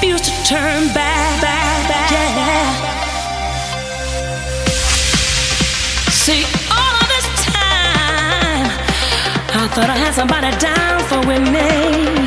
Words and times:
refuse 0.00 0.20
to 0.20 0.30
turn 0.44 0.86
back. 0.94 1.42
back, 1.42 1.88
back 1.88 2.10
yeah. 2.12 2.70
See, 6.10 6.44
all 6.70 6.94
of 7.02 7.08
this 7.08 7.26
time, 7.44 8.70
I 9.50 9.68
thought 9.74 9.90
I 9.90 9.96
had 9.96 10.14
somebody 10.14 10.50
down 10.58 11.00
for 11.08 11.26
with. 11.26 12.17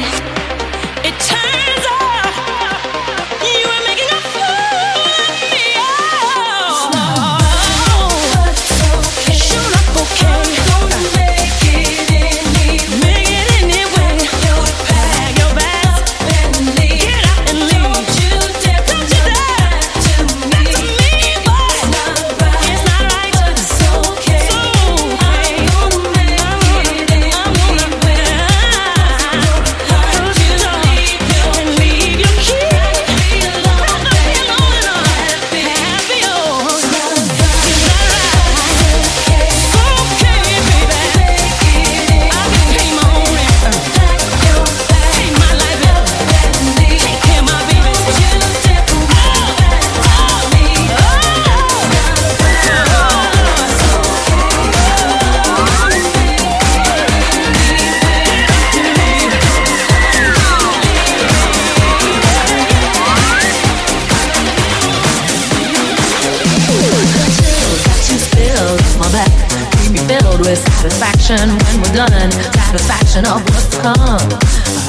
satisfaction 71.37 71.57
when 71.63 71.81
we're 71.81 71.95
done. 71.95 72.31
Satisfaction 72.31 73.25
of 73.25 73.41
what's 73.43 73.77
come. 73.77 74.19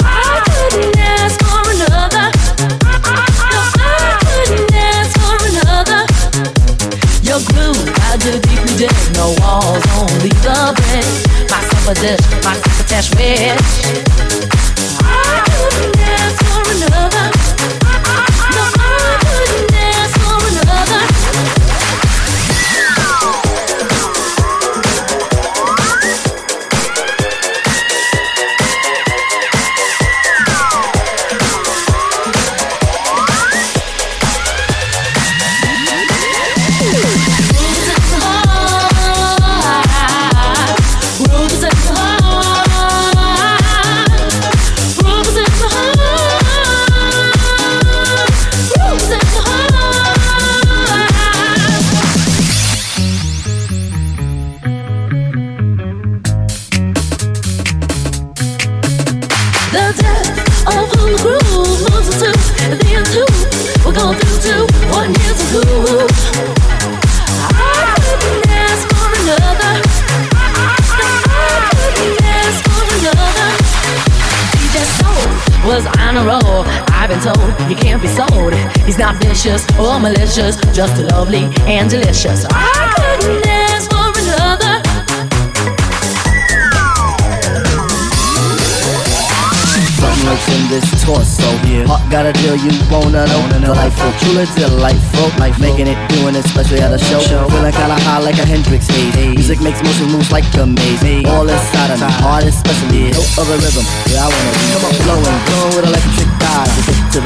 I 0.03 0.43
couldn't 0.51 0.99
ask 0.99 1.39
for 1.41 1.63
another. 1.71 2.27
No, 2.83 2.95
I 3.05 4.19
couldn't 4.27 4.75
ask 4.75 5.11
for 5.23 5.39
another. 5.51 6.03
Your 7.23 7.41
groove, 7.51 7.87
I 8.03 8.17
dig 8.19 8.43
deeply 8.43 8.75
dig. 8.77 8.97
No 9.15 9.35
walls, 9.39 9.85
only 9.95 10.31
the 10.43 10.75
bed. 10.79 11.07
My 11.51 11.63
supper 11.63 11.95
dish, 12.01 12.25
my 12.45 12.55
supper 12.55 12.89
cash 12.89 13.11
rich. 13.15 13.82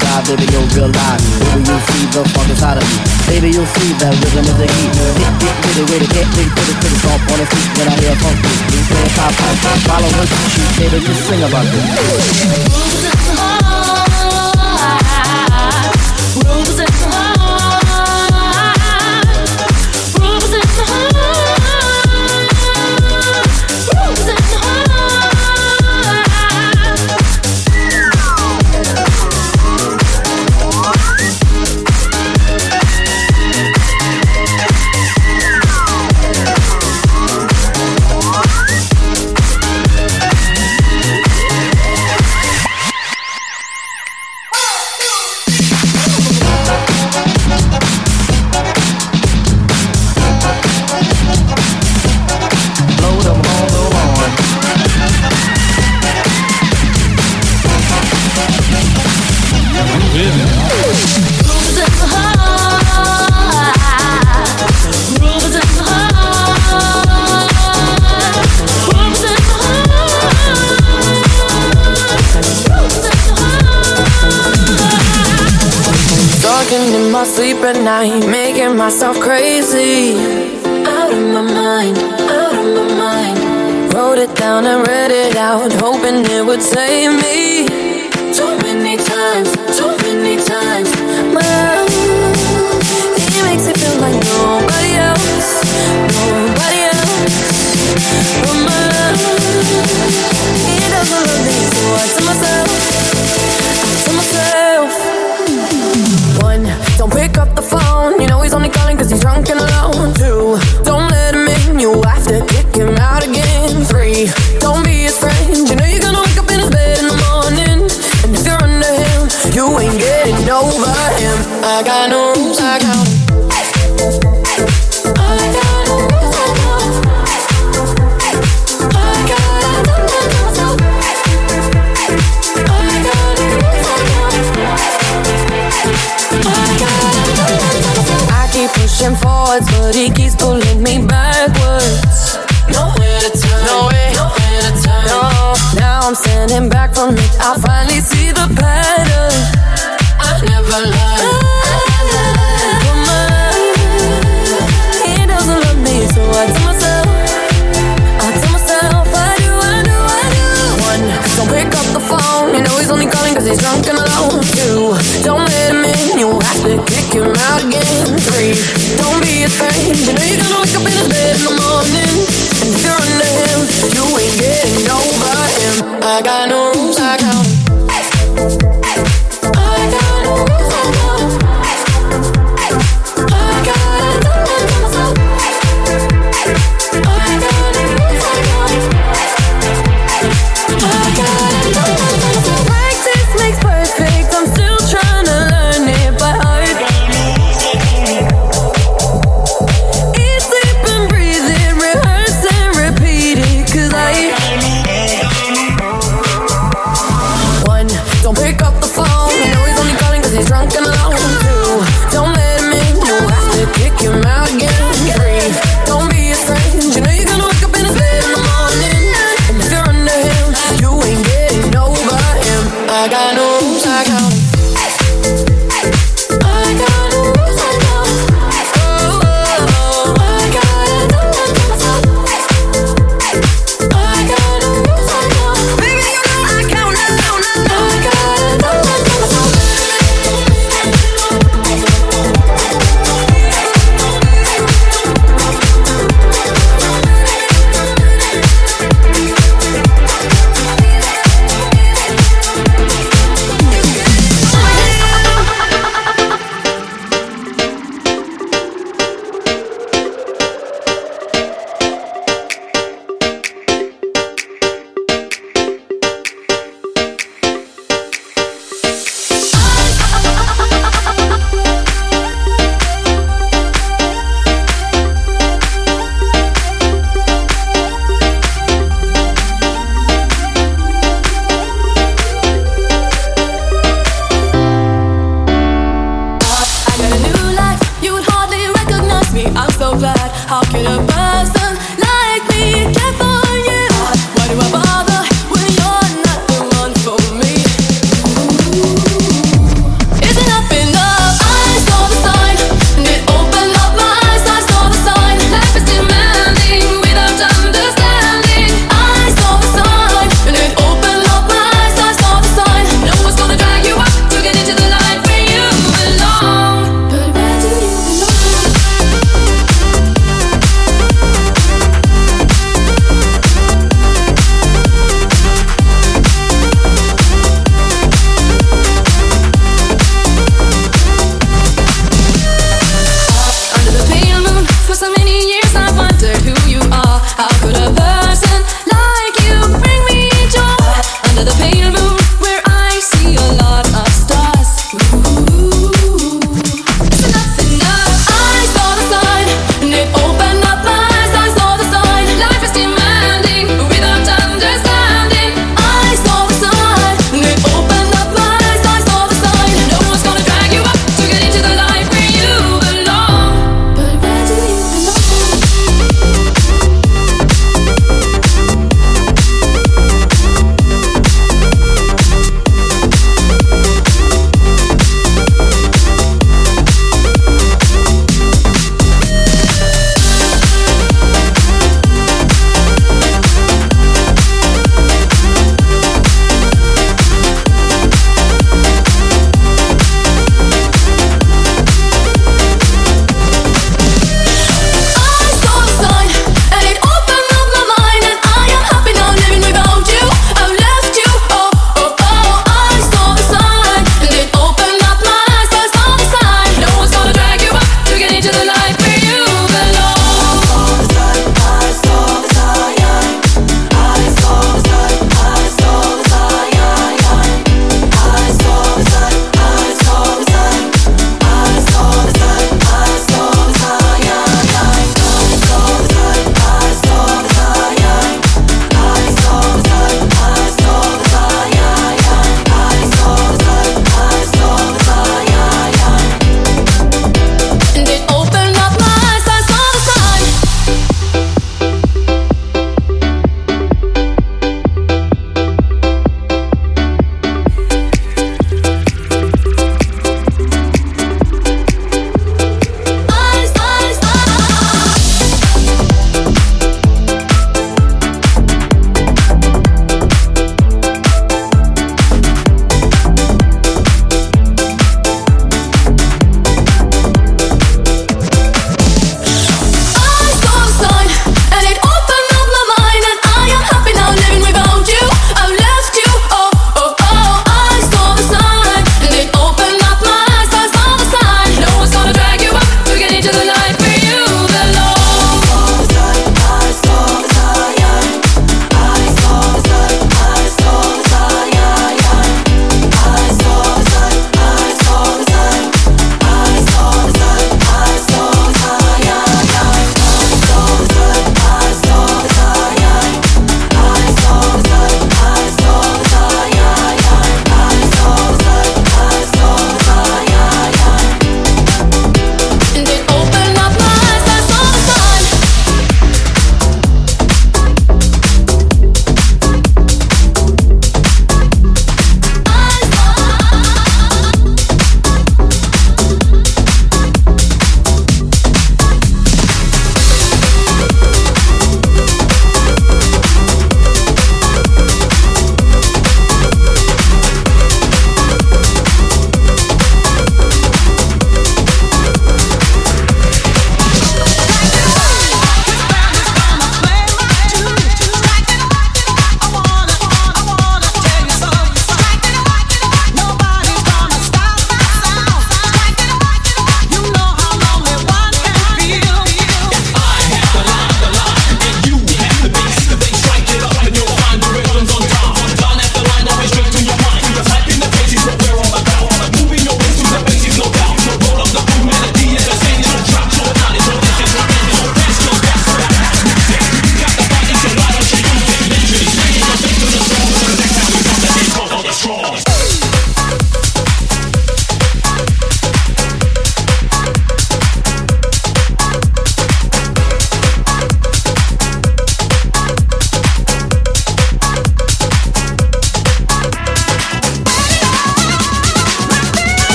that 0.00 0.22
Baby, 0.28 0.46
you'll 0.52 0.68
realize 0.74 1.22
Baby, 1.40 1.66
you'll 1.66 1.84
see 1.90 2.04
the 2.12 2.22
funk 2.34 2.48
inside 2.50 2.78
of 2.78 2.86
me 2.86 2.98
Baby, 3.26 3.48
you'll 3.54 3.70
see 3.78 3.90
that 3.98 4.12
rhythm 4.22 4.44
is 4.46 4.56
the 4.58 4.66
heat 4.66 4.92
Hit, 5.18 5.32
hit, 5.42 5.56
hit 5.64 5.76
it, 5.78 5.86
wait 5.90 6.02
it, 6.02 6.10
get 6.14 6.28
big 6.34 6.48
Put 6.52 6.68
it, 6.68 6.76
put 6.78 6.92
it, 6.92 6.98
stomp 7.02 7.30
on 7.32 7.38
the 7.38 7.46
feet 7.48 7.70
When 7.78 7.86
I 7.88 7.94
hear 7.98 8.12
a 8.12 8.18
funk 8.22 8.38
beat 8.42 8.86
Play 8.88 9.04
a 9.04 9.10
pop, 9.16 9.32
pop, 9.34 9.78
follow 9.88 10.10
her, 10.12 10.26
shoot, 10.26 10.70
Baby, 10.78 10.98
just 11.02 11.22
sing 11.26 11.42
about 11.42 11.66
this 11.68 13.47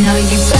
11:30 0.00 0.57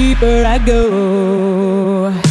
deeper 0.00 0.46
I 0.46 0.56
go. 0.56 2.29